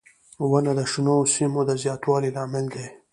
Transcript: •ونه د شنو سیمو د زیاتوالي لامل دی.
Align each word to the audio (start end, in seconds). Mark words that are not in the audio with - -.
•ونه 0.49 0.71
د 0.79 0.81
شنو 0.91 1.15
سیمو 1.33 1.61
د 1.65 1.71
زیاتوالي 1.83 2.29
لامل 2.35 2.65
دی. 2.73 2.87